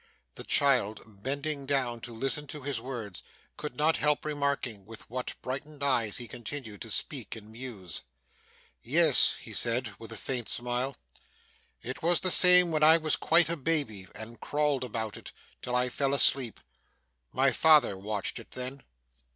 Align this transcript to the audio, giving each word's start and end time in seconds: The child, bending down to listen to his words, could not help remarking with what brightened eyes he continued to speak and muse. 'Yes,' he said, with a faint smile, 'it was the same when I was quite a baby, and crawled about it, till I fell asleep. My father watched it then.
The 0.33 0.43
child, 0.43 1.21
bending 1.21 1.67
down 1.67 2.01
to 2.01 2.15
listen 2.15 2.47
to 2.47 2.63
his 2.63 2.81
words, 2.81 3.21
could 3.55 3.75
not 3.75 3.97
help 3.97 4.25
remarking 4.25 4.83
with 4.83 5.07
what 5.11 5.35
brightened 5.43 5.83
eyes 5.83 6.17
he 6.17 6.27
continued 6.27 6.81
to 6.81 6.89
speak 6.89 7.35
and 7.35 7.51
muse. 7.51 8.01
'Yes,' 8.81 9.35
he 9.39 9.53
said, 9.53 9.91
with 9.99 10.11
a 10.11 10.17
faint 10.17 10.49
smile, 10.49 10.97
'it 11.83 12.01
was 12.01 12.21
the 12.21 12.31
same 12.31 12.71
when 12.71 12.81
I 12.81 12.97
was 12.97 13.15
quite 13.15 13.47
a 13.51 13.55
baby, 13.55 14.07
and 14.15 14.41
crawled 14.41 14.83
about 14.83 15.17
it, 15.17 15.33
till 15.61 15.75
I 15.75 15.87
fell 15.87 16.15
asleep. 16.15 16.59
My 17.31 17.51
father 17.51 17.95
watched 17.95 18.39
it 18.39 18.49
then. 18.53 18.81